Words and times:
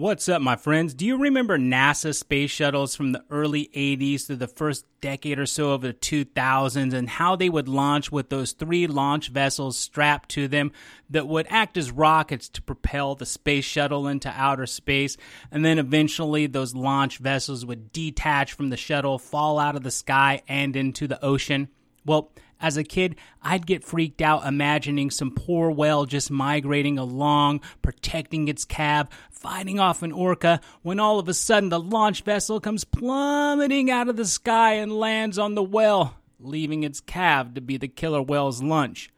What's 0.00 0.30
up, 0.30 0.40
my 0.40 0.56
friends? 0.56 0.94
Do 0.94 1.04
you 1.04 1.18
remember 1.18 1.58
NASA 1.58 2.14
space 2.14 2.50
shuttles 2.50 2.96
from 2.96 3.12
the 3.12 3.22
early 3.28 3.68
80s 3.76 4.28
to 4.28 4.36
the 4.36 4.46
first 4.46 4.86
decade 5.02 5.38
or 5.38 5.44
so 5.44 5.72
of 5.72 5.82
the 5.82 5.92
2000s 5.92 6.94
and 6.94 7.06
how 7.06 7.36
they 7.36 7.50
would 7.50 7.68
launch 7.68 8.10
with 8.10 8.30
those 8.30 8.52
three 8.52 8.86
launch 8.86 9.28
vessels 9.28 9.76
strapped 9.76 10.30
to 10.30 10.48
them 10.48 10.72
that 11.10 11.28
would 11.28 11.46
act 11.50 11.76
as 11.76 11.90
rockets 11.90 12.48
to 12.48 12.62
propel 12.62 13.14
the 13.14 13.26
space 13.26 13.66
shuttle 13.66 14.08
into 14.08 14.30
outer 14.30 14.64
space? 14.64 15.18
And 15.50 15.66
then 15.66 15.78
eventually 15.78 16.46
those 16.46 16.74
launch 16.74 17.18
vessels 17.18 17.66
would 17.66 17.92
detach 17.92 18.54
from 18.54 18.70
the 18.70 18.78
shuttle, 18.78 19.18
fall 19.18 19.58
out 19.58 19.76
of 19.76 19.82
the 19.82 19.90
sky, 19.90 20.40
and 20.48 20.76
into 20.76 21.08
the 21.08 21.22
ocean. 21.22 21.68
Well, 22.06 22.32
as 22.60 22.76
a 22.76 22.84
kid, 22.84 23.16
I'd 23.42 23.66
get 23.66 23.84
freaked 23.84 24.20
out 24.20 24.46
imagining 24.46 25.10
some 25.10 25.30
poor 25.30 25.70
whale 25.70 26.04
just 26.04 26.30
migrating 26.30 26.98
along, 26.98 27.60
protecting 27.82 28.48
its 28.48 28.64
calf, 28.64 29.08
fighting 29.30 29.80
off 29.80 30.02
an 30.02 30.12
orca, 30.12 30.60
when 30.82 31.00
all 31.00 31.18
of 31.18 31.28
a 31.28 31.34
sudden 31.34 31.70
the 31.70 31.80
launch 31.80 32.22
vessel 32.22 32.60
comes 32.60 32.84
plummeting 32.84 33.90
out 33.90 34.08
of 34.08 34.16
the 34.16 34.26
sky 34.26 34.74
and 34.74 34.92
lands 34.92 35.38
on 35.38 35.54
the 35.54 35.62
whale, 35.62 36.16
leaving 36.38 36.82
its 36.82 37.00
calf 37.00 37.54
to 37.54 37.60
be 37.60 37.76
the 37.76 37.88
killer 37.88 38.22
whale's 38.22 38.62
lunch. 38.62 39.10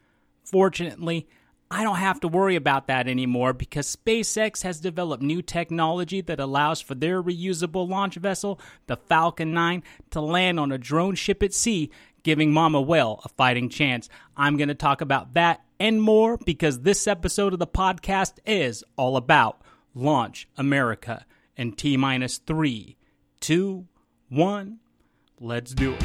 Fortunately, 0.44 1.26
I 1.74 1.84
don't 1.84 1.96
have 1.96 2.20
to 2.20 2.28
worry 2.28 2.54
about 2.54 2.86
that 2.88 3.08
anymore 3.08 3.54
because 3.54 3.96
SpaceX 3.96 4.62
has 4.62 4.78
developed 4.78 5.22
new 5.22 5.40
technology 5.40 6.20
that 6.20 6.38
allows 6.38 6.82
for 6.82 6.94
their 6.94 7.22
reusable 7.22 7.88
launch 7.88 8.16
vessel, 8.16 8.60
the 8.88 8.96
Falcon 8.96 9.54
9, 9.54 9.82
to 10.10 10.20
land 10.20 10.60
on 10.60 10.70
a 10.70 10.76
drone 10.76 11.14
ship 11.14 11.42
at 11.42 11.54
sea 11.54 11.90
giving 12.22 12.52
Mama 12.52 12.80
Whale 12.80 13.20
a 13.24 13.28
fighting 13.28 13.68
chance. 13.68 14.08
I'm 14.36 14.56
going 14.56 14.68
to 14.68 14.74
talk 14.74 15.00
about 15.00 15.34
that 15.34 15.62
and 15.78 16.00
more 16.00 16.38
because 16.44 16.80
this 16.80 17.06
episode 17.06 17.52
of 17.52 17.58
the 17.58 17.66
podcast 17.66 18.34
is 18.46 18.84
all 18.96 19.16
about 19.16 19.60
Launch 19.94 20.48
America 20.56 21.26
And 21.56 21.76
T 21.76 21.96
minus 21.96 22.38
three, 22.38 22.96
two, 23.40 23.86
one. 24.28 24.78
Let's 25.40 25.74
do 25.74 25.94
it. 25.94 26.04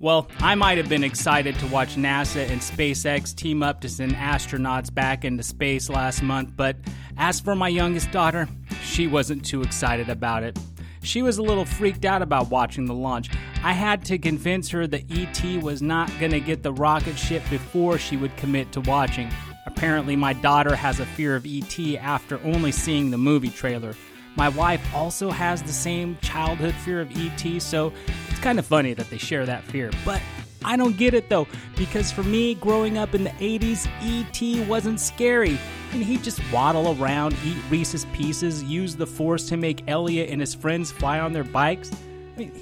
Well, 0.00 0.28
I 0.38 0.54
might 0.54 0.78
have 0.78 0.88
been 0.88 1.02
excited 1.02 1.58
to 1.58 1.66
watch 1.66 1.96
NASA 1.96 2.48
and 2.48 2.60
SpaceX 2.60 3.34
team 3.34 3.64
up 3.64 3.80
to 3.80 3.88
send 3.88 4.12
astronauts 4.14 4.94
back 4.94 5.24
into 5.24 5.42
space 5.42 5.90
last 5.90 6.22
month, 6.22 6.52
but 6.56 6.76
as 7.16 7.40
for 7.40 7.56
my 7.56 7.66
youngest 7.66 8.12
daughter, 8.12 8.48
she 8.80 9.08
wasn't 9.08 9.44
too 9.44 9.60
excited 9.62 10.08
about 10.08 10.44
it. 10.44 10.56
She 11.02 11.22
was 11.22 11.38
a 11.38 11.42
little 11.42 11.64
freaked 11.64 12.04
out 12.04 12.22
about 12.22 12.50
watching 12.50 12.86
the 12.86 12.94
launch. 12.94 13.30
I 13.62 13.72
had 13.72 14.04
to 14.06 14.18
convince 14.18 14.68
her 14.70 14.86
that 14.86 15.04
ET 15.10 15.62
was 15.62 15.82
not 15.82 16.10
going 16.18 16.32
to 16.32 16.40
get 16.40 16.62
the 16.62 16.72
rocket 16.72 17.18
ship 17.18 17.42
before 17.50 17.98
she 17.98 18.16
would 18.16 18.36
commit 18.36 18.72
to 18.72 18.80
watching. 18.82 19.30
Apparently, 19.66 20.16
my 20.16 20.32
daughter 20.32 20.74
has 20.74 21.00
a 21.00 21.06
fear 21.06 21.36
of 21.36 21.46
ET 21.46 21.78
after 21.96 22.40
only 22.44 22.72
seeing 22.72 23.10
the 23.10 23.18
movie 23.18 23.50
trailer. 23.50 23.94
My 24.36 24.48
wife 24.48 24.94
also 24.94 25.30
has 25.30 25.62
the 25.62 25.72
same 25.72 26.16
childhood 26.22 26.74
fear 26.74 27.00
of 27.00 27.10
ET, 27.16 27.60
so 27.60 27.92
it's 28.28 28.40
kind 28.40 28.58
of 28.58 28.66
funny 28.66 28.94
that 28.94 29.10
they 29.10 29.18
share 29.18 29.44
that 29.46 29.64
fear. 29.64 29.90
But 30.04 30.22
I 30.64 30.76
don't 30.76 30.96
get 30.96 31.14
it 31.14 31.28
though, 31.28 31.46
because 31.76 32.12
for 32.12 32.22
me, 32.22 32.54
growing 32.54 32.98
up 32.98 33.14
in 33.14 33.24
the 33.24 33.30
80s, 33.30 33.88
E.T. 34.02 34.64
wasn't 34.64 35.00
scary. 35.00 35.58
And 35.92 36.02
he'd 36.02 36.22
just 36.22 36.40
waddle 36.52 37.00
around, 37.00 37.34
eat 37.44 37.56
Reese's 37.70 38.04
Pieces, 38.06 38.62
use 38.62 38.94
the 38.94 39.06
force 39.06 39.48
to 39.48 39.56
make 39.56 39.88
Elliott 39.88 40.30
and 40.30 40.40
his 40.40 40.54
friends 40.54 40.92
fly 40.92 41.18
on 41.18 41.32
their 41.32 41.44
bikes. 41.44 41.90
I 42.36 42.38
mean, 42.38 42.52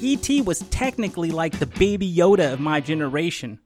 E.T. 0.00 0.42
was 0.42 0.60
technically 0.70 1.30
like 1.30 1.58
the 1.58 1.66
baby 1.66 2.12
Yoda 2.12 2.52
of 2.52 2.60
my 2.60 2.80
generation. 2.80 3.60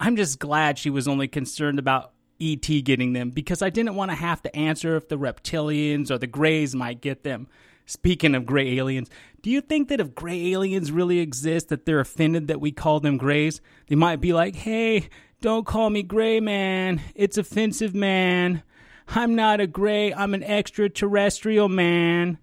I'm 0.00 0.16
just 0.16 0.38
glad 0.38 0.78
she 0.78 0.90
was 0.90 1.06
only 1.06 1.28
concerned 1.28 1.78
about 1.78 2.12
E.T. 2.38 2.82
getting 2.82 3.12
them 3.12 3.30
because 3.30 3.62
I 3.62 3.70
didn't 3.70 3.94
want 3.94 4.10
to 4.10 4.16
have 4.16 4.42
to 4.42 4.56
answer 4.56 4.96
if 4.96 5.08
the 5.08 5.18
reptilians 5.18 6.10
or 6.10 6.18
the 6.18 6.26
Greys 6.26 6.74
might 6.74 7.00
get 7.00 7.22
them. 7.22 7.48
Speaking 7.86 8.34
of 8.34 8.44
gray 8.44 8.76
aliens, 8.76 9.08
do 9.40 9.50
you 9.50 9.60
think 9.60 9.88
that 9.88 9.98
if 10.00 10.14
gray 10.14 10.52
aliens 10.52 10.92
really 10.92 11.20
exist, 11.20 11.68
that 11.68 11.86
they're 11.86 12.00
offended 12.00 12.48
that 12.48 12.60
we 12.60 12.70
call 12.70 13.00
them 13.00 13.16
grays? 13.16 13.62
They 13.86 13.94
might 13.94 14.20
be 14.20 14.34
like, 14.34 14.56
hey, 14.56 15.08
don't 15.40 15.66
call 15.66 15.88
me 15.90 16.02
gray, 16.02 16.40
man. 16.40 17.00
It's 17.14 17.38
offensive, 17.38 17.94
man. 17.94 18.62
I'm 19.08 19.34
not 19.34 19.60
a 19.60 19.66
gray, 19.66 20.12
I'm 20.12 20.34
an 20.34 20.42
extraterrestrial, 20.42 21.68
man. 21.68 22.38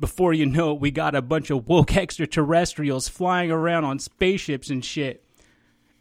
Before 0.00 0.32
you 0.32 0.46
know 0.46 0.72
it, 0.72 0.80
we 0.80 0.90
got 0.90 1.14
a 1.14 1.22
bunch 1.22 1.50
of 1.50 1.68
woke 1.68 1.96
extraterrestrials 1.96 3.08
flying 3.08 3.50
around 3.50 3.84
on 3.84 3.98
spaceships 3.98 4.70
and 4.70 4.84
shit. 4.84 5.24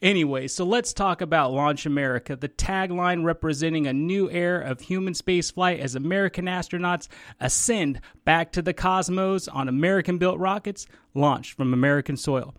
Anyway, 0.02 0.48
so 0.48 0.64
let's 0.64 0.94
talk 0.94 1.22
about 1.22 1.52
Launch 1.52 1.86
America, 1.86 2.36
the 2.36 2.48
tagline 2.48 3.24
representing 3.24 3.88
a 3.88 3.94
new 3.94 4.30
era 4.30 4.70
of 4.70 4.80
human 4.80 5.14
spaceflight 5.14 5.80
as 5.80 5.96
American 5.96 6.46
astronauts 6.46 7.08
ascend 7.40 8.00
back 8.24 8.52
to 8.52 8.62
the 8.62 8.74
cosmos 8.74 9.48
on 9.48 9.68
American 9.68 10.20
built 10.20 10.38
rockets 10.38 10.86
launched 11.16 11.58
from 11.58 11.74
American 11.74 12.16
soil. 12.16 12.54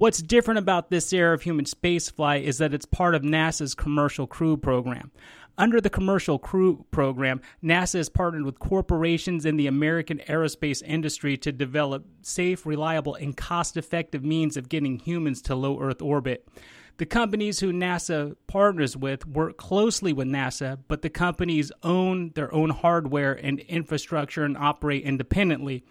What's 0.00 0.22
different 0.22 0.56
about 0.56 0.88
this 0.88 1.12
era 1.12 1.34
of 1.34 1.42
human 1.42 1.66
spaceflight 1.66 2.44
is 2.44 2.56
that 2.56 2.72
it's 2.72 2.86
part 2.86 3.14
of 3.14 3.20
NASA's 3.20 3.74
Commercial 3.74 4.26
Crew 4.26 4.56
program. 4.56 5.10
Under 5.58 5.78
the 5.78 5.90
Commercial 5.90 6.38
Crew 6.38 6.86
program, 6.90 7.42
NASA 7.62 7.98
has 7.98 8.08
partnered 8.08 8.44
with 8.44 8.58
corporations 8.58 9.44
in 9.44 9.58
the 9.58 9.66
American 9.66 10.22
aerospace 10.26 10.82
industry 10.82 11.36
to 11.36 11.52
develop 11.52 12.06
safe, 12.22 12.64
reliable, 12.64 13.14
and 13.14 13.36
cost 13.36 13.76
effective 13.76 14.24
means 14.24 14.56
of 14.56 14.70
getting 14.70 14.98
humans 14.98 15.42
to 15.42 15.54
low 15.54 15.78
Earth 15.78 16.00
orbit. 16.00 16.48
The 16.96 17.04
companies 17.04 17.60
who 17.60 17.70
NASA 17.70 18.36
partners 18.46 18.96
with 18.96 19.26
work 19.26 19.58
closely 19.58 20.14
with 20.14 20.28
NASA, 20.28 20.78
but 20.88 21.02
the 21.02 21.10
companies 21.10 21.72
own 21.82 22.30
their 22.34 22.50
own 22.54 22.70
hardware 22.70 23.34
and 23.34 23.60
infrastructure 23.60 24.44
and 24.44 24.56
operate 24.56 25.02
independently. 25.04 25.84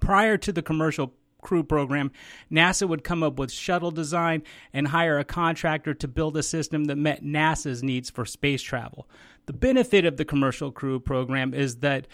Prior 0.00 0.36
to 0.36 0.52
the 0.52 0.62
commercial 0.62 1.14
crew 1.42 1.62
program, 1.62 2.10
NASA 2.50 2.88
would 2.88 3.04
come 3.04 3.22
up 3.22 3.38
with 3.38 3.52
shuttle 3.52 3.90
design 3.90 4.42
and 4.72 4.88
hire 4.88 5.18
a 5.18 5.24
contractor 5.24 5.92
to 5.92 6.08
build 6.08 6.36
a 6.38 6.42
system 6.42 6.84
that 6.84 6.96
met 6.96 7.22
NASA's 7.22 7.82
needs 7.82 8.08
for 8.08 8.24
space 8.24 8.62
travel. 8.62 9.06
The 9.44 9.52
benefit 9.52 10.06
of 10.06 10.16
the 10.16 10.24
commercial 10.24 10.72
crew 10.72 10.98
program 11.00 11.52
is 11.52 11.76
that 11.76 12.06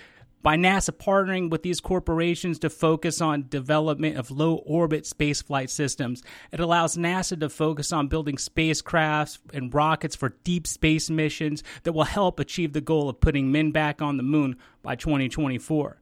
by 0.42 0.56
NASA 0.56 0.90
partnering 0.90 1.50
with 1.50 1.62
these 1.62 1.80
corporations 1.80 2.58
to 2.60 2.70
focus 2.70 3.20
on 3.20 3.48
development 3.48 4.16
of 4.16 4.30
low 4.30 4.56
orbit 4.66 5.04
spaceflight 5.04 5.68
systems. 5.68 6.22
It 6.52 6.60
allows 6.60 6.96
NASA 6.96 7.38
to 7.40 7.48
focus 7.48 7.92
on 7.92 8.08
building 8.08 8.36
spacecrafts 8.36 9.38
and 9.52 9.74
rockets 9.74 10.14
for 10.14 10.36
deep 10.44 10.66
space 10.66 11.10
missions 11.10 11.64
that 11.82 11.92
will 11.92 12.04
help 12.04 12.38
achieve 12.38 12.72
the 12.72 12.80
goal 12.80 13.08
of 13.08 13.20
putting 13.20 13.50
men 13.50 13.72
back 13.72 14.00
on 14.00 14.16
the 14.16 14.22
moon 14.22 14.56
by 14.82 14.94
2024. 14.94 15.98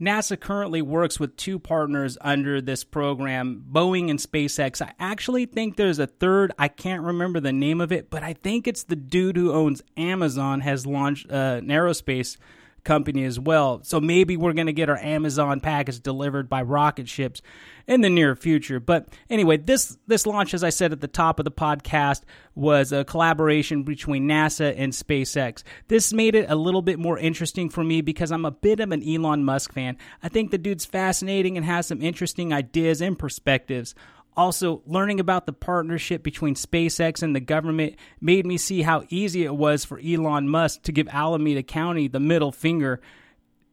NASA 0.00 0.38
currently 0.38 0.80
works 0.80 1.18
with 1.18 1.36
two 1.36 1.58
partners 1.58 2.16
under 2.20 2.60
this 2.60 2.84
program, 2.84 3.64
Boeing 3.70 4.10
and 4.10 4.18
SpaceX. 4.18 4.80
I 4.80 4.92
actually 5.00 5.44
think 5.44 5.76
there's 5.76 5.98
a 5.98 6.06
third. 6.06 6.52
I 6.56 6.68
can't 6.68 7.02
remember 7.02 7.40
the 7.40 7.52
name 7.52 7.80
of 7.80 7.90
it, 7.90 8.08
but 8.08 8.22
I 8.22 8.34
think 8.34 8.68
it's 8.68 8.84
the 8.84 8.96
dude 8.96 9.36
who 9.36 9.52
owns 9.52 9.82
Amazon 9.96 10.60
has 10.60 10.86
launched 10.86 11.30
uh, 11.30 11.56
an 11.58 11.66
aerospace 11.66 12.36
company 12.84 13.24
as 13.24 13.38
well. 13.38 13.80
So 13.82 14.00
maybe 14.00 14.36
we're 14.36 14.52
going 14.52 14.66
to 14.66 14.72
get 14.72 14.88
our 14.88 14.98
Amazon 14.98 15.60
package 15.60 16.00
delivered 16.00 16.48
by 16.48 16.62
rocket 16.62 17.08
ships 17.08 17.42
in 17.86 18.02
the 18.02 18.10
near 18.10 18.36
future. 18.36 18.78
But 18.78 19.08
anyway, 19.30 19.56
this 19.56 19.96
this 20.06 20.26
launch, 20.26 20.54
as 20.54 20.62
I 20.62 20.70
said 20.70 20.92
at 20.92 21.00
the 21.00 21.08
top 21.08 21.38
of 21.38 21.44
the 21.44 21.50
podcast, 21.50 22.22
was 22.54 22.92
a 22.92 23.04
collaboration 23.04 23.82
between 23.82 24.28
NASA 24.28 24.74
and 24.76 24.92
SpaceX. 24.92 25.62
This 25.88 26.12
made 26.12 26.34
it 26.34 26.50
a 26.50 26.54
little 26.54 26.82
bit 26.82 26.98
more 26.98 27.18
interesting 27.18 27.70
for 27.70 27.82
me 27.82 28.00
because 28.02 28.30
I'm 28.30 28.44
a 28.44 28.50
bit 28.50 28.80
of 28.80 28.92
an 28.92 29.02
Elon 29.02 29.44
Musk 29.44 29.72
fan. 29.72 29.96
I 30.22 30.28
think 30.28 30.50
the 30.50 30.58
dude's 30.58 30.84
fascinating 30.84 31.56
and 31.56 31.64
has 31.64 31.86
some 31.86 32.02
interesting 32.02 32.52
ideas 32.52 33.00
and 33.00 33.18
perspectives. 33.18 33.94
Also, 34.38 34.82
learning 34.86 35.18
about 35.18 35.46
the 35.46 35.52
partnership 35.52 36.22
between 36.22 36.54
SpaceX 36.54 37.24
and 37.24 37.34
the 37.34 37.40
government 37.40 37.96
made 38.20 38.46
me 38.46 38.56
see 38.56 38.82
how 38.82 39.02
easy 39.08 39.44
it 39.44 39.56
was 39.56 39.84
for 39.84 39.98
Elon 39.98 40.48
Musk 40.48 40.82
to 40.82 40.92
give 40.92 41.08
Alameda 41.08 41.64
County 41.64 42.06
the 42.06 42.20
middle 42.20 42.52
finger, 42.52 43.00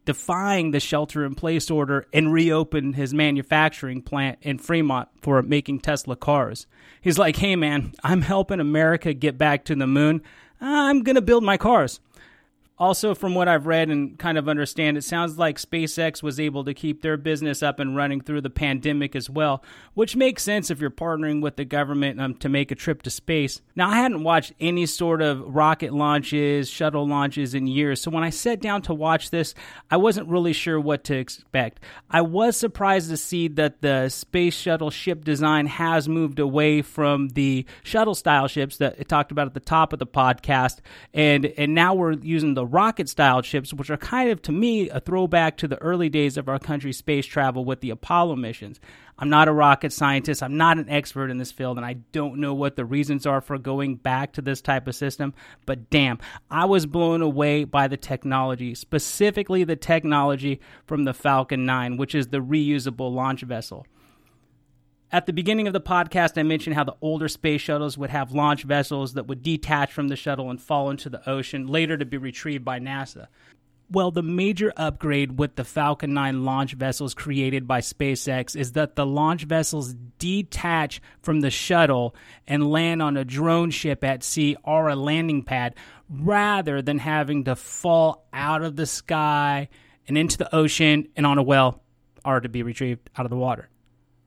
defying 0.06 0.72
the 0.72 0.80
shelter 0.80 1.24
in 1.24 1.36
place 1.36 1.70
order 1.70 2.08
and 2.12 2.34
reopen 2.34 2.94
his 2.94 3.14
manufacturing 3.14 4.02
plant 4.02 4.40
in 4.42 4.58
Fremont 4.58 5.08
for 5.22 5.44
making 5.44 5.82
Tesla 5.82 6.16
cars. 6.16 6.66
He's 7.00 7.20
like, 7.20 7.36
hey 7.36 7.56
man, 7.56 7.94
I'm 8.04 8.24
helping 8.24 8.60
America 8.60 9.14
get 9.14 9.38
back 9.38 9.66
to 9.66 9.76
the 9.76 9.86
moon. 9.86 10.24
I'm 10.60 11.04
going 11.04 11.16
to 11.16 11.22
build 11.22 11.44
my 11.44 11.58
cars. 11.58 12.00
Also, 12.78 13.16
from 13.16 13.34
what 13.34 13.48
I've 13.48 13.68
read 13.68 13.90
and 13.90 14.20
kind 14.20 14.38
of 14.38 14.50
understand, 14.50 14.98
it 14.98 15.04
sounds 15.06 15.38
like 15.38 15.58
SpaceX 15.58 16.22
was 16.22 16.42
able 16.42 16.66
to 16.66 16.74
keep 16.74 17.02
their 17.02 17.16
business 17.16 17.64
up 17.64 17.80
and 17.80 17.96
running 17.96 18.20
through 18.20 18.42
the 18.42 18.50
pandemic 18.50 19.16
as 19.16 19.30
well, 19.30 19.64
which 19.94 20.18
makes 20.18 20.44
sense 20.44 20.70
if 20.70 20.82
you're 20.82 20.90
partnering 20.90 21.42
with 21.42 21.56
the 21.56 21.64
government 21.64 22.20
um, 22.20 22.36
to 22.36 22.50
make 22.50 22.72
a 22.72 22.76
trip 22.76 23.02
to 23.04 23.10
space. 23.10 23.62
Now, 23.78 23.90
I 23.90 23.96
hadn't 23.96 24.24
watched 24.24 24.52
any 24.60 24.88
sort 24.88 25.22
of 25.22 25.56
rocket 25.56 25.94
launches, 25.94 26.70
shuttle 26.70 27.08
launches 27.08 27.54
in 27.54 27.66
years, 27.66 28.02
so 28.02 28.12
when 28.12 28.26
I 28.26 28.30
sat 28.30 28.60
down 28.60 28.82
to 28.84 28.94
watch 28.94 29.30
this, 29.30 29.56
I 29.90 29.96
wasn't 29.96 30.28
really 30.28 30.52
sure 30.52 30.78
what 30.78 31.06
to 31.06 31.16
expect. 31.16 31.80
I 32.10 32.22
was 32.22 32.58
surprised 32.58 33.10
to 33.10 33.16
see 33.16 33.48
that 33.50 33.82
the 33.82 34.10
space 34.10 34.54
shuttle 34.54 34.92
ship 34.92 35.24
design 35.24 35.68
has 35.68 36.10
moved 36.10 36.40
away 36.40 36.82
from 36.82 37.30
the 37.30 37.66
shuttle 37.84 38.16
style 38.16 38.50
ships 38.50 38.78
that 38.78 38.98
I 39.00 39.04
talked 39.04 39.32
about 39.32 39.48
at 39.48 39.54
the 39.54 39.62
top 39.62 39.94
of 39.94 40.00
the 40.00 40.08
podcast, 40.08 40.80
and 41.14 41.46
and 41.46 41.74
now 41.74 41.94
we're 41.94 42.14
using 42.14 42.54
the 42.54 42.65
rocket 42.66 43.08
style 43.08 43.42
ships, 43.42 43.74
which 43.74 43.90
are 43.90 43.98
kind 43.98 44.30
of, 44.30 44.42
to 44.44 44.52
me, 44.52 44.90
a 44.90 45.00
throwback 45.00 45.58
to 45.58 45.68
the 45.68 45.82
early 45.82 46.10
days 46.10 46.38
of 46.38 46.50
our 46.50 46.60
country's 46.60 46.98
space 46.98 47.26
travel 47.26 47.64
with 47.64 47.82
the 47.82 47.90
Apollo 47.90 48.36
missions. 48.36 48.80
I'm 49.18 49.30
not 49.30 49.48
a 49.48 49.54
rocket 49.54 49.94
scientist. 49.94 50.44
I'm 50.44 50.58
not 50.58 50.78
an 50.78 50.90
expert 50.90 51.30
in 51.30 51.38
this 51.38 51.52
field, 51.52 51.78
and 51.78 51.86
I 51.86 51.94
don't 52.12 52.40
know 52.40 52.54
what 52.54 52.76
the 52.76 52.84
reasons 52.84 53.26
are 53.26 53.40
for 53.40 53.58
going 53.58 53.96
back 53.96 54.34
to 54.34 54.42
this 54.42 54.62
type 54.62 54.88
of 54.88 54.96
system. 54.96 55.34
But 55.66 55.90
damn, 55.90 56.20
I 56.52 56.66
was 56.66 56.86
blown 56.86 57.22
away 57.22 57.64
by 57.64 57.88
the 57.88 57.98
technology, 57.98 58.76
specifically 58.76 59.64
the 59.64 59.78
technology 59.78 60.60
from 60.86 61.06
the 61.06 61.14
Falcon 61.14 61.66
9, 61.66 61.98
which 61.98 62.14
is 62.14 62.28
the 62.28 62.42
reusable 62.42 63.14
launch 63.14 63.42
vessel. 63.42 63.86
At 65.12 65.28
the 65.28 65.34
beginning 65.34 65.68
of 65.68 65.74
the 65.74 65.82
podcast, 65.82 66.38
I 66.38 66.44
mentioned 66.44 66.76
how 66.76 66.84
the 66.84 66.96
older 67.00 67.28
space 67.28 67.62
shuttles 67.62 67.98
would 67.98 68.10
have 68.10 68.32
launch 68.32 68.64
vessels 68.64 69.14
that 69.14 69.28
would 69.28 69.44
detach 69.44 69.94
from 69.94 70.08
the 70.08 70.16
shuttle 70.16 70.50
and 70.50 70.60
fall 70.60 70.90
into 70.90 71.10
the 71.10 71.28
ocean, 71.30 71.68
later 71.68 71.96
to 71.96 72.06
be 72.06 72.18
retrieved 72.18 72.66
by 72.66 72.80
NASA. 72.80 73.28
Well, 73.92 74.10
the 74.10 74.24
major 74.24 74.74
upgrade 74.76 75.38
with 75.38 75.56
the 75.56 75.64
Falcon 75.64 76.16
9 76.16 76.44
launch 76.44 76.74
vessels 76.74 77.14
created 77.14 77.68
by 77.68 77.82
SpaceX 77.82 78.56
is 78.56 78.72
that 78.72 78.96
the 78.96 79.06
launch 79.06 79.44
vessels 79.44 79.94
detach 80.18 81.02
from 81.22 81.42
the 81.42 81.52
shuttle 81.52 82.16
and 82.48 82.72
land 82.72 83.04
on 83.04 83.16
a 83.16 83.24
drone 83.24 83.70
ship 83.70 84.04
at 84.04 84.24
sea 84.24 84.58
or 84.64 84.90
a 84.90 84.96
landing 84.96 85.44
pad 85.44 85.76
rather 86.10 86.82
than 86.82 86.98
having 86.98 87.44
to 87.44 87.56
fall 87.56 88.26
out 88.34 88.64
of 88.64 88.76
the 88.76 88.88
sky 88.88 89.70
and 90.08 90.18
into 90.18 90.40
the 90.40 90.54
ocean 90.54 91.08
and 91.16 91.28
on 91.28 91.38
a 91.38 91.44
well 91.44 91.84
or 92.26 92.40
to 92.40 92.50
be 92.50 92.64
retrieved 92.64 93.08
out 93.16 93.28
of 93.28 93.30
the 93.30 93.38
water. 93.38 93.70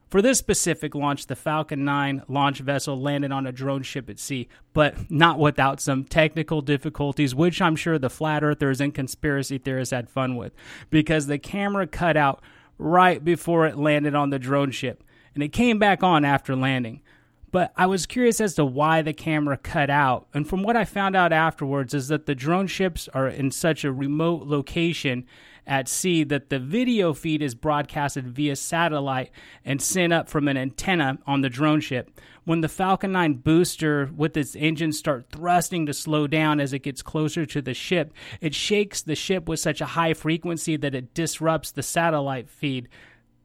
For 0.09 0.23
this 0.23 0.39
specific 0.39 0.95
launch, 0.95 1.27
the 1.27 1.37
Falcon 1.37 1.85
9 1.85 2.23
launch 2.29 2.61
vessel 2.61 2.99
landed 2.99 3.31
on 3.31 3.47
a 3.47 3.53
drone 3.53 3.83
ship 3.83 4.09
at 4.09 4.19
sea, 4.19 4.49
but 4.73 5.11
not 5.11 5.39
without 5.39 5.81
some 5.81 6.05
technical 6.05 6.63
difficulties, 6.63 7.35
which 7.35 7.61
I'm 7.61 7.77
sure 7.77 7.99
the 7.99 8.09
flat 8.09 8.43
earthers 8.43 8.81
and 8.81 8.95
conspiracy 8.95 9.59
theorists 9.59 9.93
had 9.93 10.09
fun 10.09 10.37
with, 10.37 10.55
because 10.89 11.27
the 11.27 11.39
camera 11.39 11.87
cut 11.87 12.17
out 12.17 12.41
right 12.79 13.23
before 13.23 13.67
it 13.67 13.77
landed 13.77 14.15
on 14.15 14.31
the 14.31 14.39
drone 14.39 14.71
ship, 14.71 15.05
and 15.35 15.43
it 15.43 15.53
came 15.53 15.79
back 15.79 16.03
on 16.03 16.25
after 16.25 16.57
landing. 16.57 17.03
But 17.51 17.73
I 17.77 17.85
was 17.85 18.07
curious 18.07 18.41
as 18.41 18.55
to 18.55 18.65
why 18.65 19.03
the 19.03 19.13
camera 19.13 19.59
cut 19.59 19.91
out. 19.91 20.27
And 20.33 20.49
from 20.49 20.63
what 20.63 20.77
I 20.77 20.85
found 20.85 21.17
out 21.17 21.33
afterwards, 21.33 21.93
is 21.93 22.09
that 22.09 22.27
the 22.27 22.35
drone 22.35 22.67
ships 22.67 23.09
are 23.13 23.29
in 23.29 23.51
such 23.51 23.85
a 23.85 23.93
remote 23.93 24.47
location 24.47 25.27
at 25.69 25.87
sea 25.87 26.25
that 26.25 26.49
the 26.49 26.59
video 26.59 27.13
feed 27.13 27.43
is 27.43 27.55
broadcasted 27.55 28.27
via 28.27 28.57
satellite 28.57 29.31
and 29.65 29.81
sent 29.81 30.13
up 30.13 30.29
from 30.29 30.49
an 30.49 30.57
antenna 30.57 31.19
on 31.27 31.43
the 31.43 31.51
drone 31.51 31.81
ship. 31.81 32.11
When 32.45 32.63
the 32.63 32.69
Falcon 32.69 33.13
9 33.13 33.35
booster 33.35 34.11
with 34.17 34.35
its 34.37 34.57
engines 34.57 34.99
start 34.99 35.27
thrusting 35.31 35.85
to 35.87 35.93
slow 35.93 36.27
down 36.27 36.59
as 36.59 36.73
it 36.73 36.79
gets 36.81 37.03
closer 37.03 37.45
to 37.45 37.61
the 37.61 37.75
ship, 37.75 38.15
it 38.41 38.55
shakes 38.55 39.03
the 39.03 39.15
ship 39.15 39.47
with 39.47 39.61
such 39.61 39.83
a 39.83 39.87
high 39.87 40.15
frequency 40.15 40.79
that 40.79 40.95
it 40.95 41.13
disrupts 41.13 41.71
the 41.71 41.83
satellite 41.83 42.49
feed 42.49 42.89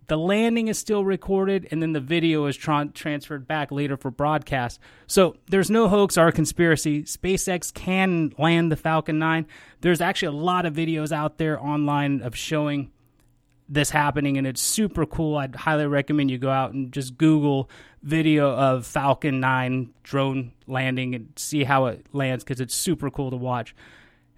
the 0.08 0.18
landing 0.18 0.68
is 0.68 0.78
still 0.78 1.06
recorded 1.06 1.68
and 1.72 1.82
then 1.82 1.94
the 1.94 2.00
video 2.00 2.46
is 2.46 2.58
tra- 2.58 2.90
transferred 2.94 3.48
back 3.48 3.72
later 3.72 3.98
for 3.98 4.12
broadcast. 4.12 4.80
So 5.08 5.38
there's 5.50 5.70
no 5.70 5.88
hoax 5.88 6.18
or 6.18 6.32
conspiracy. 6.32 7.04
SpaceX 7.04 7.74
can 7.74 8.34
land 8.38 8.72
the 8.72 8.76
Falcon 8.76 9.20
9. 9.20 9.46
There's 9.82 10.02
actually 10.02 10.38
a 10.38 10.42
lot 10.42 10.66
of 10.66 10.74
videos 10.74 11.12
out 11.12 11.38
there 11.38 11.62
online 11.62 12.22
of 12.22 12.36
showing 12.36 12.92
this 13.70 13.90
happening 13.90 14.38
and 14.38 14.46
it's 14.46 14.62
super 14.62 15.06
cool. 15.06 15.38
I'd 15.38 15.56
highly 15.56 15.88
recommend 15.88 16.30
you 16.30 16.38
go 16.38 16.50
out 16.50 16.74
and 16.74 16.92
just 16.92 17.18
Google 17.18 17.70
video 18.02 18.52
of 18.52 18.86
Falcon 18.86 19.40
9 19.40 19.94
drone 20.04 20.52
landing 20.68 21.16
and 21.16 21.32
see 21.38 21.64
how 21.64 21.86
it 21.86 22.06
lands 22.12 22.44
because 22.44 22.60
it's 22.60 22.76
super 22.76 23.10
cool 23.10 23.32
to 23.32 23.38
watch. 23.38 23.74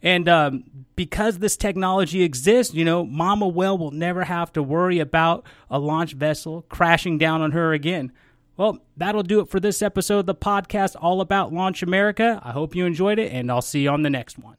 And 0.06 0.30
um, 0.30 0.63
because 0.96 1.40
this 1.40 1.57
technology 1.57 2.22
exists, 2.22 2.75
you 2.75 2.86
know, 2.86 3.04
Mama 3.04 3.48
Whale 3.48 3.75
will 3.75 3.90
never 3.90 4.24
have 4.24 4.54
to 4.54 4.62
worry 4.62 5.00
about 5.00 5.44
a 5.68 5.80
launch 5.80 6.13
vessel 6.13 6.63
crashing 6.69 7.18
down 7.18 7.42
on 7.42 7.54
her 7.54 7.74
again. 7.74 8.12
Well, 8.56 8.80
that'll 8.96 9.24
do 9.24 9.40
it 9.40 9.50
for 9.50 9.60
this 9.60 9.81
episode 9.81 10.19
of 10.19 10.25
the 10.28 10.36
podcast 10.36 10.96
all 11.02 11.22
about 11.22 11.52
Launch 11.52 11.81
America. 11.81 12.40
I 12.44 12.52
hope 12.52 12.75
you 12.75 12.86
enjoyed 12.86 13.18
it, 13.18 13.34
and 13.34 13.52
I'll 13.52 13.63
see 13.63 13.81
you 13.81 13.90
on 13.90 14.04
the 14.04 14.12
next 14.12 14.38
one. 14.38 14.56